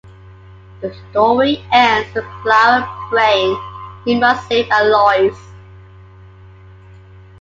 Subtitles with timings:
[0.81, 3.55] The story ends with Klara praying,
[4.03, 5.37] He must live, Alois.